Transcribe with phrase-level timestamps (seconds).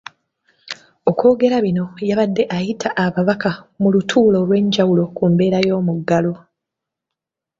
[1.09, 3.51] Okwogera bino yabadde ayita ababaka
[3.81, 6.33] mu lutuula olw’enjawulo ku mbeera y’omuggalo.